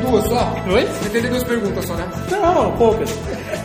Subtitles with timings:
[0.00, 0.54] duas só?
[0.72, 0.84] Oi?
[0.84, 2.08] Você entendeu duas perguntas só, né?
[2.30, 3.14] Não, poucas.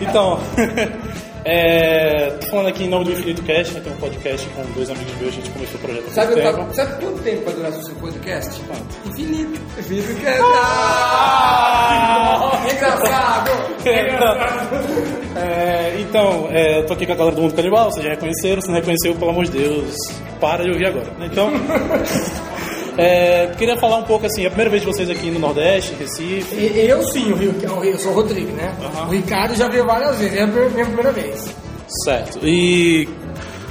[0.01, 0.39] Então,
[1.45, 4.89] é, tô falando aqui em nome do Infinito Cast, né, tem um podcast com dois
[4.89, 6.51] amigos meus, a gente começou o projeto há Sabe, eu tempo.
[6.57, 8.61] tava- sabe quanto tempo vai durar o seu podcast?
[8.61, 9.09] Quanto?
[9.09, 9.61] Infinito.
[9.79, 10.41] Infinito Cast.
[10.43, 12.51] Ah!
[12.71, 13.51] Engraçado.
[15.35, 18.61] É, então, é, eu tô aqui com a galera do Mundo Canibal, vocês já reconheceram,
[18.61, 19.95] se não reconheceu, pelo amor de Deus,
[20.41, 21.05] para de ouvir agora.
[21.17, 21.27] né?
[21.31, 21.49] Então,
[22.97, 25.93] é, queria falar um pouco assim, é a primeira vez de vocês aqui no Nordeste,
[25.99, 26.55] Recife.
[26.77, 28.73] Eu sim, o Rio, eu sou o Rodrigo, né?
[28.83, 29.07] Aham.
[29.07, 31.53] O Ricardo já veio várias vezes, é a minha primeira vez.
[32.03, 32.39] Certo.
[32.45, 33.07] E,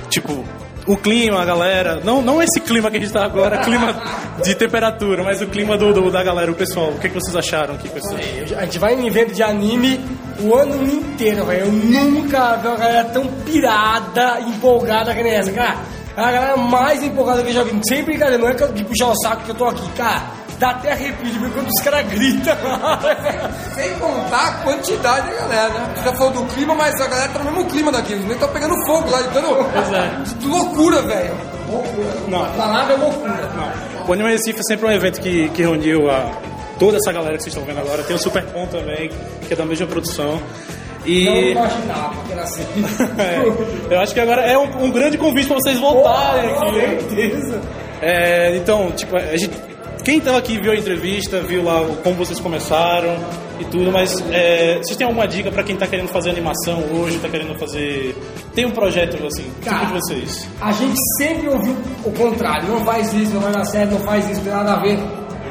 [0.09, 0.45] tipo,
[0.87, 2.01] o clima, a galera.
[2.05, 3.95] Não, não esse clima que a gente tá agora, clima
[4.43, 6.91] de temperatura, mas o clima do, do- da galera, o pessoal.
[6.91, 8.17] O que, que vocês acharam aqui, pessoal?
[8.47, 10.01] Já- A gente vai em evento de anime
[10.41, 11.67] o ano inteiro, velho.
[11.67, 15.77] Eu nunca vi uma galera tão pirada, empolgada que nem essa, cara.
[16.17, 17.79] É a galera mais empolgada que eu já vi.
[17.89, 20.23] Sem brincadeira, não é que eu de puxar o saco que eu tô aqui, cara.
[20.59, 22.57] Dá até arrepio de ver quando os caras gritam.
[23.75, 25.95] Sem contar a quantidade da galera, né?
[25.95, 28.15] Você já falou do clima, mas a galera tá no mesmo clima daqui.
[28.15, 29.19] Eles nem tá pegando fogo lá.
[29.73, 30.11] Pois é.
[30.41, 31.35] De loucura, velho.
[32.29, 32.45] Não.
[32.45, 33.51] A palavra é loucura.
[34.09, 36.33] O Anime Recife é sempre um evento que, que reuniu a,
[36.79, 38.03] toda essa galera que vocês estão vendo agora.
[38.05, 39.11] Tem o Supercom também,
[39.47, 40.41] que é da mesma produção.
[41.07, 42.63] Não E imaginava que era assim.
[43.19, 46.81] é, eu acho que agora é um, um grande convite para vocês voltarem Com aqui.
[46.81, 47.61] certeza.
[48.03, 49.51] É, então, tipo, a gente,
[50.05, 53.17] quem estava aqui viu a entrevista, viu lá como vocês começaram
[53.59, 57.17] e tudo, mas é, vocês têm alguma dica para quem está querendo fazer animação hoje,
[57.17, 58.15] está querendo fazer.
[58.55, 59.79] Tem um projeto assim, Cara.
[59.81, 60.49] tipo de vocês?
[60.61, 64.25] A gente sempre ouviu o contrário, não faz isso, não vai dar certo, não faz
[64.29, 64.99] isso, não tem nada a ver.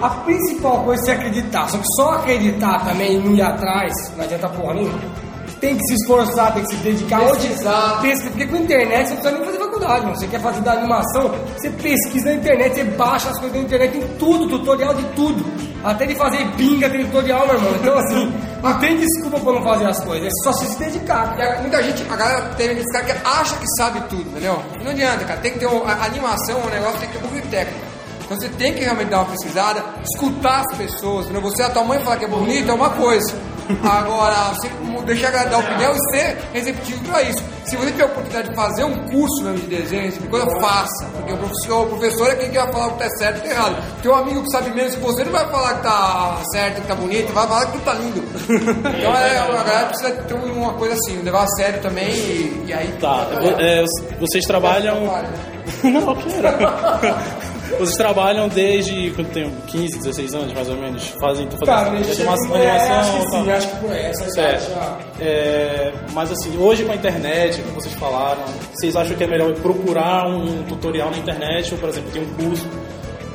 [0.01, 4.23] A principal coisa é acreditar, só que só acreditar também e não ir atrás, não
[4.25, 4.99] adianta porra nenhuma.
[5.59, 7.19] Tem que se esforçar, tem que se dedicar.
[7.19, 8.01] Pesquisar.
[8.01, 10.17] Pesquisa, porque com a internet você não precisa nem fazer faculdade, mano.
[10.17, 13.91] Você quer fazer da animação, você pesquisa na internet, você baixa as coisas na internet,
[13.91, 15.45] tem tudo, tutorial de tudo.
[15.83, 17.75] Até de fazer pinga tem tutorial, meu irmão.
[17.75, 21.35] Então assim, não tem desculpa pra não fazer as coisas, é só se dedicar.
[21.39, 24.61] E muita gente, a galera tem esse cara que acha que sabe tudo, entendeu?
[24.83, 25.39] Não adianta, cara.
[25.39, 27.85] Tem que ter um, a a animação, o negócio tem que ter um pouco técnica.
[28.25, 31.41] Então você tem que realmente dar uma pesquisada, escutar as pessoas, entendeu?
[31.43, 33.35] Você, a tua mãe falar que é bonito é uma coisa.
[33.83, 34.69] Agora, você
[35.05, 37.43] deixar ela dar opinião e ser receptivo pra isso.
[37.65, 41.05] Se você tiver a oportunidade de fazer um curso mesmo de desenho, de coisa, faça.
[41.15, 43.39] Porque o professor, o professor é quem que vai falar o que tá certo e
[43.39, 44.01] o que tá errado.
[44.01, 46.95] Teu amigo que sabe menos que você não vai falar que tá certo, que tá
[46.95, 48.23] bonito, vai falar que tá lindo.
[48.45, 52.73] Então é, a galera precisa ter uma coisa assim, levar a sério também e, e
[52.73, 52.91] aí.
[52.99, 53.27] Tá,
[53.59, 53.83] é,
[54.19, 55.05] vocês trabalham.
[55.83, 57.54] Não, quero.
[57.79, 59.51] Vocês trabalham desde quanto tempo?
[59.67, 61.07] 15, 16 anos, mais ou menos?
[61.19, 63.55] Fazem, tu Cara, fazendo mexer animação, com- é, acho animação que sim, tal.
[63.55, 64.69] acho que por essa Certo.
[64.71, 64.97] já.
[65.19, 68.41] É, mas assim, hoje com a internet, como vocês falaram,
[68.73, 72.33] vocês acham que é melhor procurar um tutorial na internet ou, por exemplo, tem um
[72.35, 72.67] curso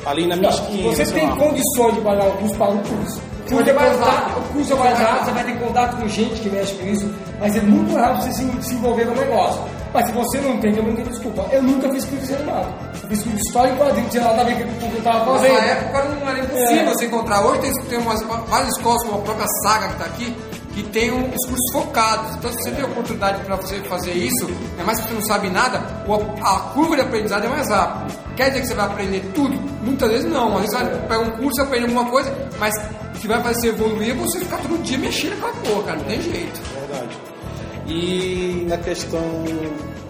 [0.05, 0.89] ali na minha Não, esquina?
[0.95, 1.35] você tem lá.
[1.35, 3.21] condições de pagar um curso, paga um curso.
[3.45, 6.07] O curso é mais barato, o curso é mais barato, você vai ter contato com
[6.07, 9.61] gente que mexe com isso, mas é muito rápido você se, se envolver no negócio.
[9.93, 11.45] Mas se você não tem, também não tem desculpa.
[11.51, 12.73] Eu nunca fiz curso de animado.
[13.03, 15.03] Eu fiz curso de história e quadrinho, tinha nada a ver com o que eu
[15.03, 15.53] tava fazendo.
[15.53, 16.85] Naquela época não era impossível É.
[16.85, 17.45] você encontrar.
[17.45, 20.37] Hoje tem, tem umas, várias escolas, como a própria Saga que está aqui,
[20.73, 22.35] que tem um- os cursos focados.
[22.37, 24.49] Então, se você tem oportunidade para você fazer isso,
[24.79, 28.15] é mais que você não sabe nada, o- a curva de aprendizado é mais rápida.
[28.37, 29.59] Quer dizer que você vai aprender tudo?
[29.83, 30.55] Muitas vezes não.
[30.57, 32.73] Às vezes você vai pegar um curso e aprende alguma coisa, mas
[33.13, 35.83] o que vai fazer você evoluir é você ficar todo dia mexendo com a porra,
[35.83, 35.97] cara.
[35.97, 36.61] Não tem jeito.
[36.87, 37.17] Verdade.
[37.87, 39.21] E na questão.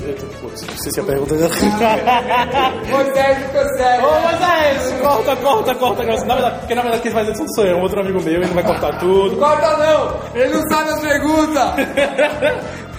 [0.03, 1.35] Eita, pô, esqueci a pergunta.
[1.35, 4.05] Moisés ficou sério.
[4.05, 6.03] Ô, mas é corta, corta, corta.
[6.25, 8.45] Na verdade, porque na verdade quem faz isso sou eu, um outro amigo meu, ele
[8.47, 9.37] vai cortar tudo.
[9.37, 10.19] Corta não!
[10.33, 11.71] Ele não sabe as perguntas!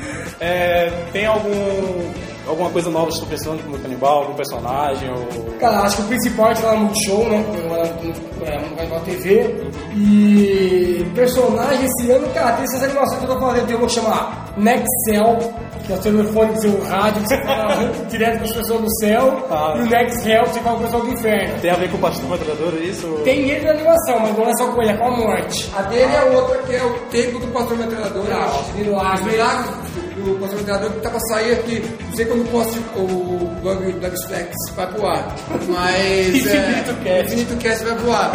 [0.44, 2.12] É, tem algum.
[2.46, 5.10] Alguma coisa nova que você está pensando no canibal, algum personagem?
[5.10, 5.52] Ou...
[5.58, 7.38] Cara, acho que o principal é lá no Multishow, né?
[7.38, 9.70] No, é, no Canal TV.
[9.94, 13.66] E personagem esse ano, cara, tem essas animações que eu tô fazendo.
[13.66, 15.38] Tem uma que chama Nexel,
[15.86, 18.80] que é o telefone, que é o rádio, que você fala direto com as pessoas
[18.80, 19.46] do céu.
[19.50, 19.74] Ah.
[19.76, 21.60] E o Nexel, que você fala com o pessoal do inferno.
[21.60, 23.06] Tem a ver com o pastor metralhador, é isso?
[23.24, 25.70] Tem ele na animação, mas não é só com ele, é com a morte.
[25.76, 28.24] A dele é outra, que é o tempo do pastor metralhador.
[28.32, 29.32] Ah, os milagres.
[29.32, 29.81] Milagres
[30.22, 31.96] do, do pastor metralhador que tá pra sair aqui.
[32.08, 35.34] Não sei quando o, post, o Bug Flex vai pro ar.
[35.68, 36.28] Mas.
[36.28, 37.34] Infinito é, Cast.
[37.34, 38.32] Infinito Cast vai pro ar.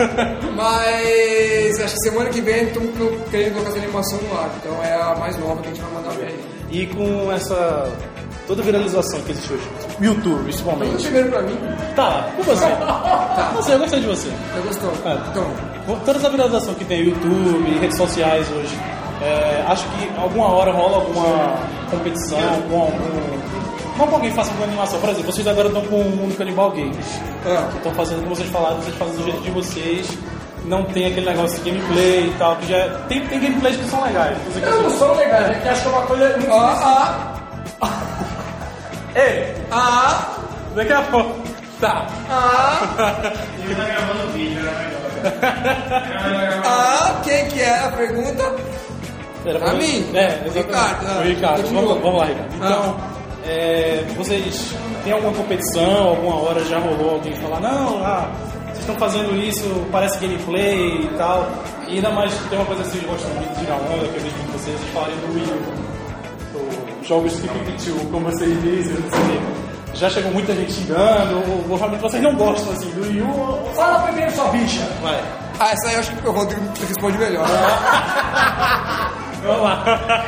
[0.55, 2.91] Mas acho que semana que vem estamos
[3.29, 4.49] querendo colocar essa animação no ar.
[4.61, 6.43] Então é a mais nova que a gente vai mandar pra ele.
[6.71, 7.91] E com essa.
[8.45, 9.63] toda a viralização que existe hoje,
[10.01, 11.03] YouTube principalmente.
[11.03, 11.57] primeiro pra mim.
[11.95, 12.65] Tá, com você.
[13.37, 13.51] Tá.
[13.55, 14.29] Você, eu gostei de você.
[14.29, 14.91] Você gostou?
[15.05, 15.13] É.
[15.29, 18.77] Então, Toda essa viralização que tem YouTube redes sociais hoje,
[19.21, 21.55] é, acho que alguma hora rola alguma
[21.89, 23.37] competição, algum, algum.
[23.97, 24.99] Não que alguém faça alguma animação.
[24.99, 27.19] Por exemplo, vocês agora estão com o Mundo Canibal Games.
[27.45, 27.67] Ah.
[27.71, 30.07] Que estão fazendo, como vocês falaram, vocês fazem do jeito de vocês.
[30.65, 34.03] não tem aquele negócio de gameplay e tal, que já tem, tem gameplays que são
[34.03, 34.37] legais.
[34.61, 37.33] Não, não são legais, é que acho que é uma coisa muito Ah,
[39.15, 40.27] Ei, ah,
[40.75, 41.39] daqui a pouco.
[41.81, 42.05] Tá.
[42.29, 43.33] ah,
[43.63, 46.61] Ele tá gravando vídeo, era melhor.
[46.65, 48.55] ah, quem que é a pergunta?
[49.47, 50.09] Era A mim?
[50.13, 50.57] É, O exatamente.
[50.57, 51.63] Ricardo, ah, O Ricardo.
[51.73, 52.53] Vamos, vamos lá, Ricardo.
[52.61, 52.65] Ah.
[52.65, 52.97] Então,
[53.45, 54.73] é, vocês
[55.03, 58.29] têm alguma competição, alguma hora já rolou alguém falar, não, ah,
[58.65, 61.49] vocês estão fazendo isso, parece gameplay e tal.
[61.87, 64.15] E ainda mais que tem uma coisa que vocês gostam muito de tirar onda, que
[64.17, 68.61] eu vejo de vocês, vocês falarem do Wii U, do jogos de Pikachu, como vocês
[68.61, 69.39] dizem, não sei o quê.
[69.93, 73.59] Já chegou muita gente xingando, ou, ou realmente vocês não gostam assim do Wii U.
[73.73, 74.85] Fala primeiro sua bicha.
[75.01, 75.23] Vai.
[75.59, 77.47] Ah, essa aí eu acho que o Rodrigo responde melhor.
[79.45, 80.25] lá.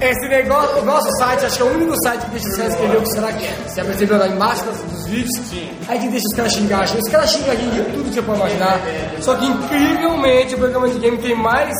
[0.00, 2.72] Esse negócio, o nosso site, acho que é o único site que deixa os caras
[2.72, 3.56] escrever o que será que é.
[3.66, 5.46] Você percebeu lá embaixo dos, vídeos?
[5.48, 5.70] Sim.
[5.88, 6.84] Aí que deixa os caras xingar.
[6.84, 8.80] Os caras xingam a gente de tudo que você pode imaginar.
[9.20, 11.74] Só que incrivelmente o programa de game tem mais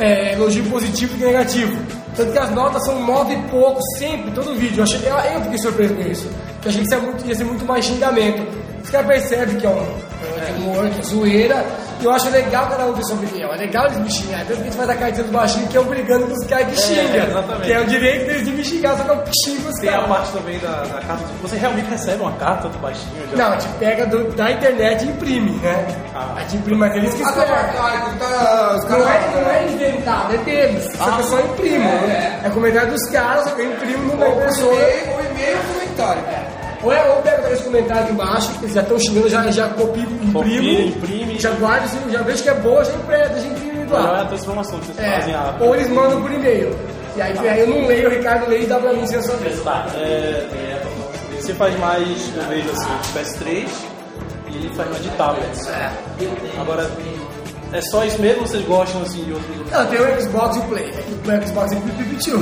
[0.00, 1.76] é, elogio positivo que negativo.
[2.16, 4.80] Tanto que as notas são nove e pouco sempre, todo vídeo.
[4.80, 6.28] Eu, achei, eu, eu fiquei surpreso com isso.
[6.54, 8.42] Porque eu achei que isso ia, muito, ia ser muito mais xingamento.
[8.82, 11.64] Os caras percebem que é um, é um humor, que é zoeira.
[12.02, 13.52] E eu acho legal cada um ter sua opinião.
[13.54, 14.44] É legal eles me xingarem.
[14.46, 16.80] Tanto que a gente faz a cartinha do baixinho que é obrigando os caras que
[16.80, 17.26] xingam.
[17.26, 17.62] exatamente.
[17.66, 19.92] que é o direito deles de me xingar, só que eu xingo os Tem a
[19.92, 20.08] caras.
[20.08, 21.24] parte também da, da carta.
[21.42, 23.12] Você realmente recebe uma carta do baixinho?
[23.30, 23.36] Já?
[23.36, 25.86] Não, a gente pega do- da internet e imprime, né?
[26.14, 26.34] Ah.
[26.36, 27.54] A gente imprime, mas eles que Ah, escrevem.
[27.54, 29.34] tá, tá, os Não é, caras.
[29.42, 30.88] não é inventado, é deles.
[30.96, 31.78] Só que eu só imprimo.
[31.84, 32.40] né?
[32.44, 34.74] É comentário dos caras, só que eu imprimo no impressora.
[34.74, 36.22] e-mail, ou e-mail ou comentário.
[36.82, 40.02] Ou é ou pego aqueles comentários embaixo, que eles já estão xingando, já, já copio,
[40.02, 40.32] imprimo.
[40.32, 40.84] Copia,
[41.38, 44.78] Já guardo, assim, já vejo que é boa, já já imprimo Não é a transformação
[44.80, 45.12] que vocês É.
[45.20, 45.34] fazem.
[45.34, 45.56] A...
[45.60, 46.76] Ou eles mandam por e-mail.
[47.16, 49.22] E aí, aí eu não leio, o Ricardo lê e dá pra mim sem a
[49.22, 49.60] sua vez.
[49.62, 50.82] Tá, é,
[51.38, 53.68] você faz mais, eu vejo assim, de PS3
[54.48, 55.68] e faz mais de tablets.
[56.60, 56.90] Agora,
[57.72, 59.70] é só isso mesmo ou vocês gostam assim de outros?
[59.70, 60.90] Não, tem o Xbox e o Play.
[60.90, 62.38] É que o Xbox é pipipitiu.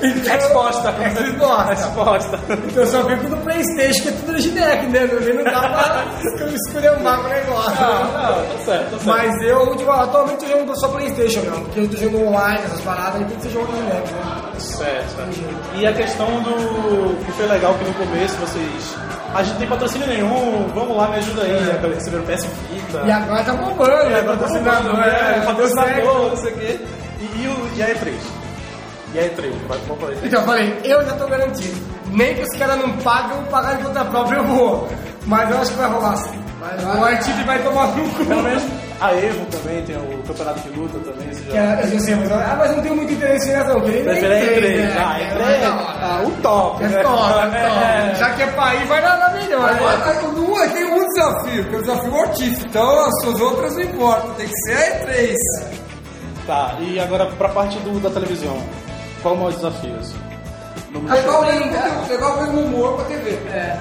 [0.00, 0.90] Resposta.
[0.90, 1.64] Resposta.
[1.74, 2.40] Resposta.
[2.74, 5.00] Eu só fico no Playstation, que é tudo genérico, né?
[5.34, 7.80] Não dá pra escolher um mapa negócio.
[7.80, 9.04] Não, não, tá certo, tá certo.
[9.06, 12.80] Mas eu, ultima- atualmente, eu jogo só Playstation mesmo, porque eu tô jogando online, essas
[12.82, 14.52] paradas, aí tem que ser jogo genérico, né?
[14.58, 15.78] Certo, certo.
[15.78, 17.24] E a questão do.
[17.24, 18.94] que foi legal que no começo vocês.
[19.34, 21.50] A gente não tem patrocínio nenhum, vamos lá, me ajuda aí.
[21.50, 21.94] É.
[21.94, 23.02] Receberam PS Vita.
[23.06, 24.22] E agora tá bombando, né?
[24.22, 26.80] Patrocinador, é, é, patrocinador, não sei o quê.
[27.20, 28.14] E, o, a E3?
[29.14, 29.52] E a E3?
[29.68, 30.18] Vai, vamos falar E3.
[30.24, 31.92] Então eu falei, eu já tô garantido.
[32.10, 34.88] Nem que os caras não pagam, pagar de conta própria eu vou.
[35.26, 36.42] Mas eu acho que vai rolar sim.
[36.98, 38.24] O Artite vai tomar no cu.
[38.24, 38.62] Pelo menos
[39.02, 41.32] a Evo também tem o campeonato de luta também.
[41.34, 41.58] Você Que já...
[41.58, 44.42] é- eu já sei, mas, ah, mas não tenho muito interesse nessa, Prefere a nem
[44.46, 44.76] E3.
[44.76, 44.96] né?
[44.98, 45.98] Ah, É, E3 mais da hora.
[46.00, 47.02] ah, o top, É né?
[47.02, 47.22] top,
[47.56, 47.78] é top.
[48.12, 48.14] É.
[48.14, 49.68] Já que é pra ir, vai dar na melhor.
[49.70, 50.68] Agora né?
[50.72, 52.68] tem um desafio, que é o desafio mortífero.
[52.68, 55.36] Então as suas outras não importam, tem que ser a E3.
[56.46, 58.56] Tá, e agora pra parte do, da televisão.
[59.22, 59.94] Qual o maior desafio?
[60.00, 60.16] Assim?
[60.92, 61.70] De Legal mesmo,
[62.08, 63.30] legal mesmo humor pra TV.
[63.50, 63.78] É.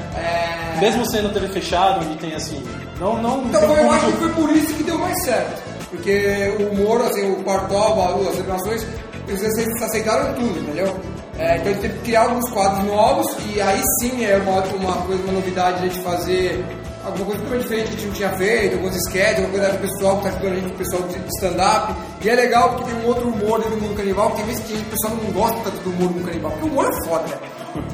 [0.79, 2.63] Mesmo sendo TV fechado, onde tem assim.
[3.01, 3.43] Não, não.
[3.45, 5.61] Então eu acho que foi por isso que deu mais certo.
[5.89, 8.85] Porque o humor, assim, o Baú, as animações,
[9.27, 10.95] eles ace- aceitaram tudo, entendeu?
[11.37, 14.61] É, então a gente teve que criar alguns quadros novos e aí sim é uma,
[14.75, 16.63] uma coisa, uma novidade a gente fazer
[17.03, 19.79] alguma coisa totalmente diferente que a gente não tinha feito, alguns sketches, alguma coisa do
[19.81, 21.95] pessoal que tá ajudando a gente, o pessoal de stand-up.
[22.23, 24.61] E é legal porque tem um outro humor dentro do mundo canibal, que tem vezes
[24.63, 27.09] que o pessoal não gosta tanto do humor do mundo canibal, porque o humor é
[27.09, 27.37] foda, né?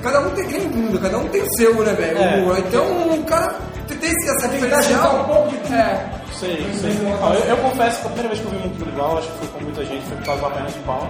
[0.03, 2.17] Cada um tem aquele mundo, cada um tem o seu, né, velho?
[2.17, 2.37] É.
[2.41, 2.57] Humor.
[2.59, 3.55] Então o cara
[3.97, 5.21] tem esse- essa Tem que dar diferencial.
[5.21, 5.73] um pouco de tudo.
[5.75, 6.09] É.
[6.33, 6.91] Sei, sei.
[6.91, 9.47] Eu, eu confesso que a primeira vez que eu vi muito Tribal, acho que foi
[9.47, 11.07] com muita gente, foi por causa da perna de pau.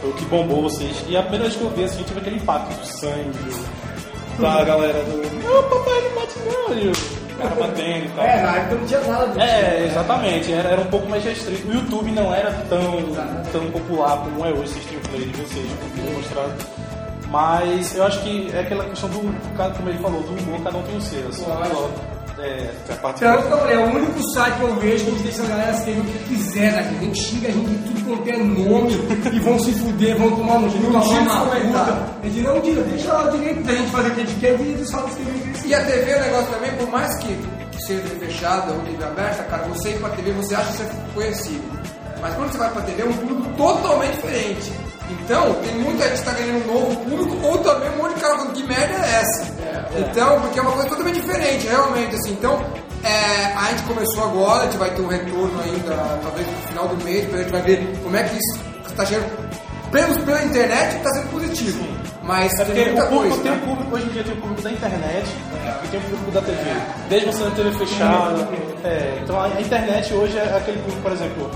[0.00, 1.04] Foi o que bombou vocês.
[1.08, 3.54] E a primeira vez que eu vi, assim, tive aquele impacto do sangue,
[4.38, 5.42] da galera do.
[5.42, 8.24] Não, papai não bate não, e o cara batendo e tal.
[8.24, 9.40] É, na época não tinha nada disso.
[9.40, 11.68] É, exatamente, era, era um pouco mais restrito.
[11.68, 12.82] O YouTube não era tão,
[13.52, 16.52] tão popular como é hoje, assistir o play de vocês, como mostrado.
[17.30, 20.82] Mas eu acho que é aquela questão do, como ele falou, do humor, cada um
[20.82, 21.28] tem o seu.
[21.28, 21.44] Assim,
[22.40, 25.10] é, a parte Tanto que eu falei, é o único site que eu vejo que
[25.10, 26.96] a gente deixa a galera escrever o que quiser daqui.
[26.96, 28.92] A gente xinga a gente de tudo quanto é nome
[29.32, 31.98] e vão se fuder, vão tomar no cu, Não tira os os comentários.
[32.22, 34.40] A gente não tira, deixa lá o direito da gente fazer o que a gente
[34.40, 36.72] quer e eles falam escrever o que eles E a TV é um negócio também,
[36.72, 37.38] por mais que
[37.78, 41.14] seja fechada ou TV aberta, cara, você ir pra TV, você acha que você é
[41.14, 41.80] conhecido.
[42.20, 44.72] Mas quando você vai pra TV, é um público totalmente diferente.
[45.10, 48.20] Então, tem muita gente que tá ganhando um novo público, ou também um monte de
[48.20, 49.52] cara falando que merda é essa.
[49.98, 52.32] Então, porque é uma coisa totalmente diferente, realmente, assim.
[52.32, 52.64] Então,
[53.02, 56.88] é, a gente começou agora, a gente vai ter um retorno ainda, talvez no final
[56.88, 59.50] do mês, a gente vai ver como é que isso está chegando
[59.90, 61.84] pelos, pela internet está sendo positivo.
[62.22, 63.42] Mas É tem muita o público coisa.
[63.42, 63.62] tem né?
[63.64, 65.26] público, hoje em dia tem o público da internet
[65.84, 66.60] e tem o público da TV.
[67.08, 68.48] Desde você na TV fechada.
[68.84, 71.50] É, então a internet hoje é aquele público, por exemplo.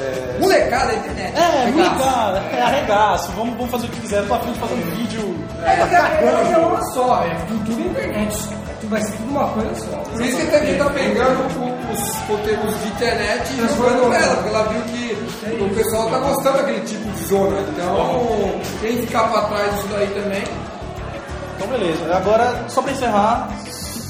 [0.00, 1.34] É, Molecada da internet.
[1.36, 4.90] é, molecada, é arregaço, vamos, vamos fazer o que quiser, tô afim de fazer um
[4.96, 5.36] vídeo.
[5.64, 8.38] É porque a internet é uma só, é tudo internet.
[8.80, 9.96] Tudo vai ser tudo uma coisa só.
[9.98, 11.46] Por isso que a TV tá pegando
[11.92, 16.58] os conteúdos de internet e jogando nela, porque ela viu que o pessoal tá gostando
[16.58, 17.56] daquele tipo de zona.
[17.60, 20.44] Então, quem ficar pra trás disso daí também,
[21.56, 22.16] Então beleza.
[22.16, 23.48] Agora, só pra encerrar,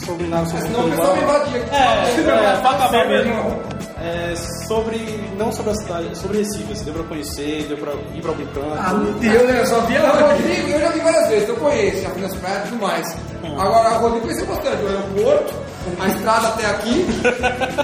[0.05, 1.59] sobre nada sobre senão o pessoal me invadia.
[1.73, 3.78] É, é, pra acabar mesmo.
[4.01, 4.35] É,
[4.69, 4.99] sobre.
[5.37, 8.47] Não sobre a cidade, sobre Recife, assim, deu pra conhecer, deu pra ir pra algum
[8.47, 8.79] canto.
[8.79, 9.61] Ah, meu Deus, né?
[9.61, 12.23] Eu só vi a O Rodrigo, eu já vi várias vezes, eu conheço, já fui
[12.23, 13.17] nas praias e tudo mais.
[13.59, 15.55] Agora, o Rodrigo conheceu bastante o aeroporto,
[15.99, 17.07] a estrada até aqui,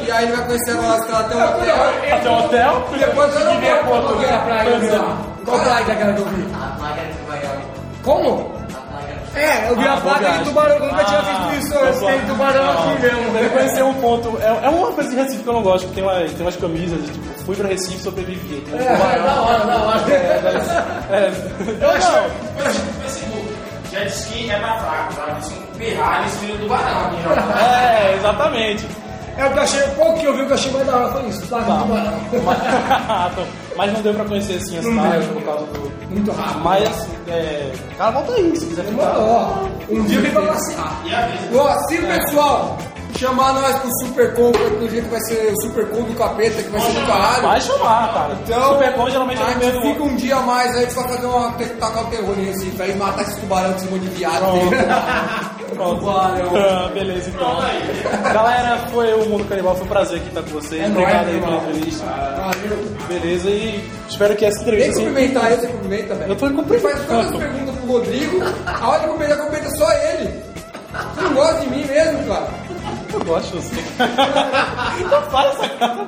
[0.07, 1.77] e aí ele vai conhecer agora a estrada até o hotel.
[2.15, 2.89] Até o hotel?
[2.95, 4.15] E depois o aeroporto.
[4.15, 5.27] Qual é a praia que eu vi lá?
[5.45, 6.55] Qual praia que é eu vi?
[6.55, 7.65] A placa de Miami.
[8.05, 8.54] Como?
[9.37, 12.71] É, eu vi Ah, a placa de tubarão, nunca tinha visto isso antes, tem tubarão
[12.71, 13.51] aqui Deve mesmo.
[13.51, 14.39] conhecer um ponto.
[14.41, 16.57] É, é uma coisa de Recife que eu não gosto, que tem, uma, tem umas
[16.57, 18.61] camisas de tipo, fui pra Recife sobrevivi.
[18.63, 20.01] Tem um É, da hora, da hora.
[21.11, 21.33] É,
[21.69, 21.83] eu não.
[21.83, 23.55] Eu acho que no Facebook,
[23.91, 25.39] jet ski é pra fraco, tá?
[25.41, 27.59] Isso um pirralho em cima do barão aqui, ó.
[27.59, 28.87] É, exatamente.
[29.37, 30.87] É o que eu achei, o pouco que eu vi, o que eu achei mais
[30.87, 32.21] da hora foi isso, placa de tubarão.
[33.77, 35.95] Mas, não deu pra conhecer assim a cidade por causa do.
[36.11, 36.61] Muito rápido.
[36.63, 37.73] Mas assim, é.
[37.99, 39.19] Cara, volta aí, se quiser ficar.
[39.19, 41.03] Ó, um dia eu vim pra passear.
[41.05, 41.57] E.
[41.57, 42.79] Ó, se o pessoal
[43.17, 46.63] chamar nós pro Super Con, do jeito que vai ser o Super Con do capeta,
[46.63, 47.43] que vai ser do caralho.
[47.43, 48.39] Vai chamar, cara.
[48.43, 51.53] Então, Supercon geralmente é gente meio fica um dia a mais aí pra fazer uma
[51.53, 54.45] tacar o terror em Recife, aí matar esses tubarão que se de viado.
[55.73, 56.05] Pronto.
[56.57, 57.59] Ah, beleza, então.
[58.33, 60.83] Galera, foi o Mundo Canibal, foi um prazer aqui estar com vocês.
[60.83, 62.05] É Obrigado nóis, aí pela entrevista.
[62.07, 62.97] Valeu.
[63.09, 64.93] Beleza, e espero que essa entrevista.
[64.93, 66.33] assim, cumprimentar ele, você cumprimenta, velho.
[66.33, 66.97] Eu tô cumprimentando.
[66.97, 70.43] faz todas as perguntas pro Rodrigo, a hora de cumprimentar, cumprimenta só ele.
[71.15, 72.49] Você não gosta de mim mesmo, cara?
[73.13, 73.81] Eu gosto de você.
[75.11, 76.07] Não fala essa cara.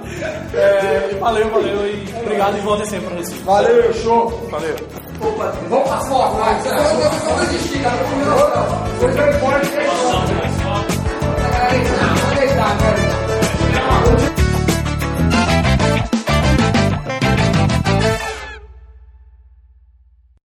[0.55, 3.43] É, valeu, valeu e obrigado e voltem sempre pra Recife.
[3.45, 4.49] Valeu, show.
[4.51, 4.77] Valeu.
[5.21, 7.97] Vamos pra foto, de Vamos desistir, cara.
[7.97, 9.86] Vamos embora.